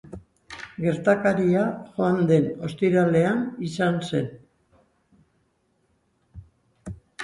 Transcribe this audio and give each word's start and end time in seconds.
Gertakaria 0.85 1.65
joan 1.99 2.17
den 2.33 2.49
ostiralean 2.69 3.45
izan 3.71 4.03
zen. 4.09 4.29